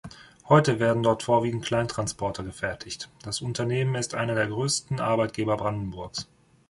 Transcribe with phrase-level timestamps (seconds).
[0.49, 6.27] Heute werden dort vorwiegend Kleintransporter gefertigt, das Unternehmen ist einer der größten Arbeitgeber Brandenburgs.